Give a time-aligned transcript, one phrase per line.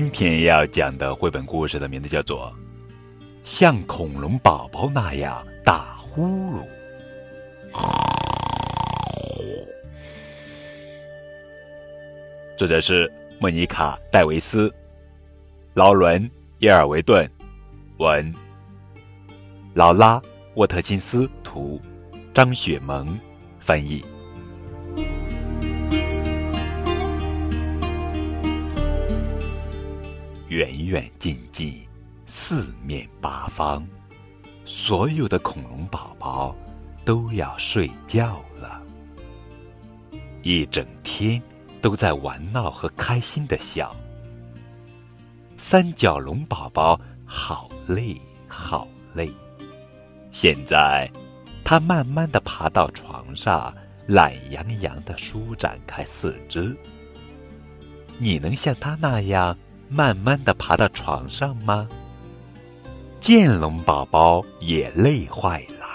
[0.00, 2.54] 今天要讲的绘本故事的名字叫做
[3.42, 6.62] 《像恐龙宝宝那样打呼噜》。
[12.56, 14.72] 作者是莫妮卡·戴维斯，
[15.74, 16.22] 劳伦·
[16.60, 17.28] 耶尔维顿，
[17.96, 18.32] 文，
[19.74, 20.20] 劳拉·
[20.54, 21.82] 沃特金斯图，
[22.32, 23.18] 张雪萌
[23.58, 24.04] 翻译。
[30.58, 31.86] 远远近近，
[32.26, 33.86] 四面八方，
[34.64, 36.52] 所有的恐龙宝宝
[37.04, 38.82] 都要睡觉了。
[40.42, 41.40] 一整天
[41.80, 43.94] 都在玩闹和开心的笑。
[45.56, 49.30] 三角龙宝宝好累好累，
[50.32, 51.08] 现在
[51.64, 53.72] 它慢慢的爬到床上，
[54.08, 56.76] 懒洋洋的舒展开四肢。
[58.18, 59.56] 你能像他那样？
[59.88, 61.88] 慢慢的爬到床上吗？
[63.20, 65.86] 剑龙宝宝也累坏了，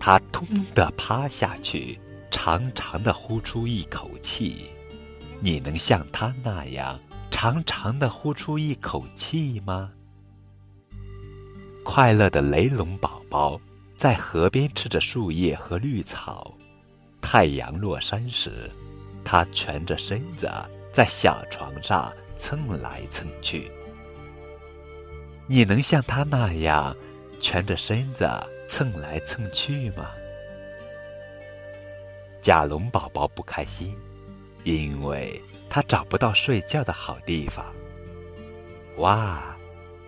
[0.00, 4.70] 他突的趴下去，长长的呼出一口气。
[5.40, 6.98] 你能像他那样
[7.30, 9.90] 长长的呼出一口气吗？
[11.84, 13.60] 快乐的雷龙宝宝
[13.96, 16.54] 在河边吃着树叶和绿草。
[17.20, 18.70] 太阳落山时，
[19.24, 20.50] 他蜷着身子
[20.92, 22.10] 在小床上。
[22.38, 23.70] 蹭来蹭去，
[25.46, 26.96] 你能像他那样
[27.40, 28.26] 蜷着身子
[28.68, 30.10] 蹭来蹭去吗？
[32.40, 33.94] 甲龙宝宝不开心，
[34.64, 37.66] 因为他找不到睡觉的好地方。
[38.96, 39.56] 哇，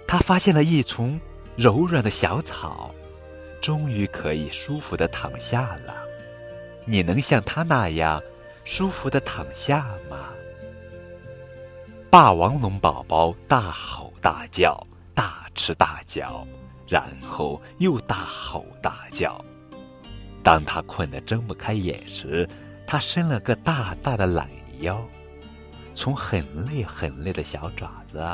[0.06, 1.20] 他发现了一丛
[1.56, 2.94] 柔软的小草，
[3.60, 5.96] 终于可以舒服的躺下了。
[6.86, 8.22] 你能像他那样
[8.64, 10.30] 舒服的躺下吗？
[12.10, 14.84] 霸王龙宝宝大吼大叫，
[15.14, 16.44] 大吃大嚼，
[16.88, 19.40] 然后又大吼大叫。
[20.42, 22.48] 当他困得睁不开眼时，
[22.84, 24.48] 他伸了个大大的懒
[24.80, 25.00] 腰，
[25.94, 28.26] 从很累很累的小爪子，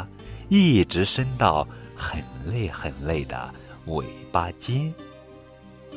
[0.48, 3.52] 一直伸到很累很累的
[3.88, 4.90] 尾巴尖。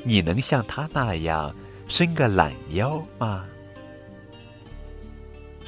[0.03, 1.55] 你能像他那样
[1.87, 3.45] 伸个懒腰吗？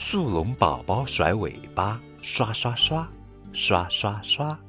[0.03, 3.07] 树龙宝宝甩尾巴，刷刷刷，
[3.53, 4.59] 刷刷刷，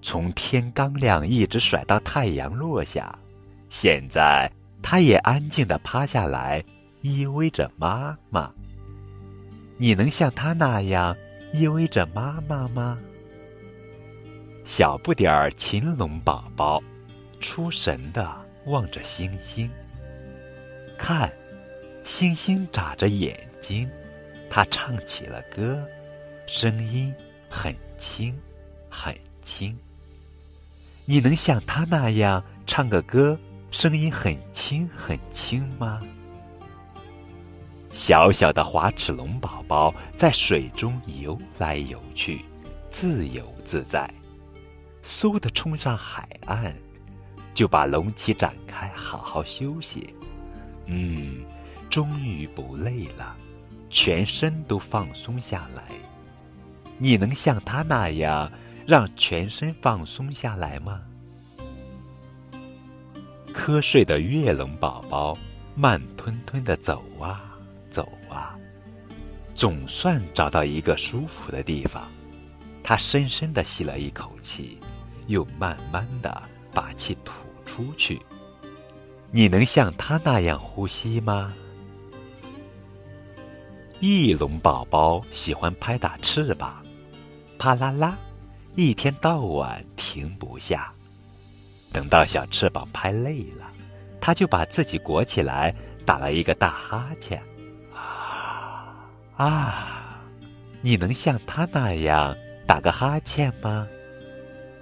[0.00, 3.16] 从天刚亮一直甩到太阳落下。
[3.68, 4.50] 现在，
[4.82, 6.64] 它也安静的趴下来，
[7.02, 8.50] 依偎着妈妈。
[9.76, 11.14] 你能像它那样
[11.52, 12.98] 依偎着妈妈吗？
[14.64, 16.82] 小不点儿禽龙宝宝，
[17.40, 18.26] 出神的
[18.64, 19.70] 望着星星。
[20.96, 21.30] 看，
[22.04, 23.88] 星星眨着眼睛。
[24.50, 25.86] 他唱起了歌，
[26.48, 27.14] 声音
[27.48, 28.36] 很轻，
[28.90, 29.78] 很轻。
[31.04, 33.38] 你能像他那样唱个歌，
[33.70, 36.00] 声音很轻很轻吗？
[37.92, 42.44] 小小的滑齿龙宝宝在水中游来游去，
[42.90, 44.12] 自由自在。
[45.04, 46.74] 嗖的冲上海岸，
[47.54, 50.12] 就把龙鳍展开，好好休息。
[50.86, 51.44] 嗯，
[51.88, 53.36] 终于不累了。
[53.90, 55.82] 全身都放松下来，
[56.96, 58.50] 你能像他那样
[58.86, 61.02] 让全身放松下来吗？
[63.52, 65.36] 瞌睡的月龙宝宝
[65.74, 67.52] 慢吞吞的走啊
[67.90, 68.56] 走啊，
[69.56, 72.08] 总算找到一个舒服的地方。
[72.82, 74.78] 他深深的吸了一口气，
[75.26, 76.42] 又慢慢的
[76.72, 77.32] 把气吐
[77.66, 78.20] 出去。
[79.30, 81.52] 你能像他那样呼吸吗？
[84.00, 86.82] 翼龙宝宝喜欢拍打翅膀，
[87.58, 88.16] 啪啦啦，
[88.74, 90.90] 一天到晚停不下。
[91.92, 93.70] 等到小翅膀拍累了，
[94.18, 95.74] 它就把自己裹起来，
[96.06, 97.42] 打了一个大哈欠。
[99.36, 100.22] 啊！
[100.80, 102.34] 你能像它那样
[102.66, 103.86] 打个哈欠吗？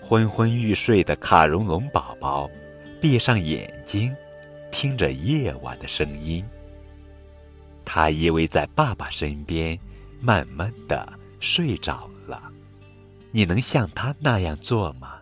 [0.00, 2.48] 昏昏欲睡的卡戎龙宝宝，
[3.00, 4.14] 闭上眼睛，
[4.70, 6.44] 听着夜晚的声音。
[7.90, 9.78] 他依偎在爸爸身边，
[10.20, 12.52] 慢慢的睡着了。
[13.30, 15.14] 你能像他那样做吗？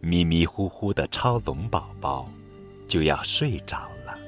[0.00, 2.28] 迷迷糊糊的超龙宝宝
[2.88, 4.18] 就要睡着了，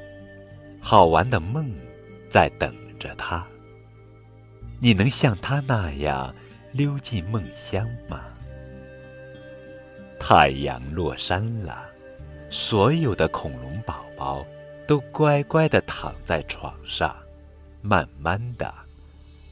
[0.81, 1.75] 好玩的梦
[2.31, 3.45] 在等着他。
[4.79, 6.33] 你能像他那样
[6.71, 8.21] 溜进梦乡吗？
[10.21, 11.85] 太阳落山了，
[12.49, 14.47] 所有的恐龙宝宝。
[14.89, 17.15] 都乖乖的躺在床上，
[17.83, 18.73] 慢慢的，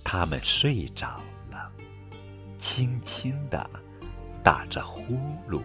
[0.02, 1.70] 他们睡着了。
[2.58, 3.68] 轻轻的
[4.42, 5.14] 打着呼
[5.46, 5.60] 噜。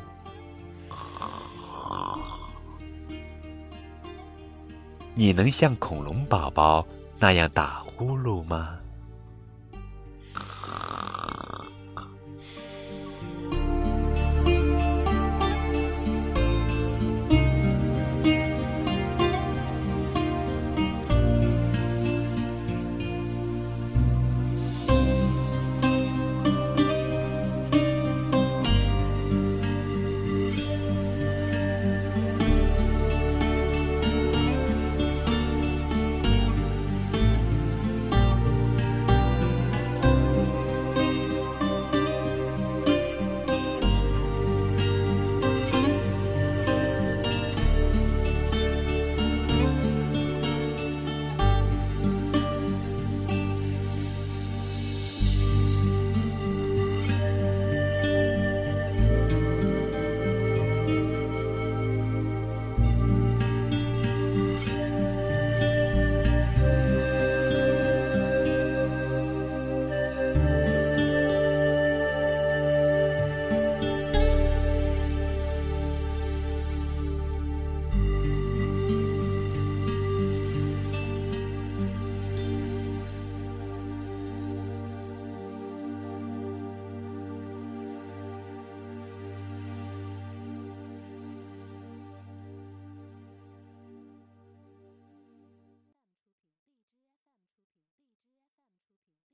[5.15, 6.85] 你能像恐龙宝宝
[7.17, 8.77] 那样打呼噜吗？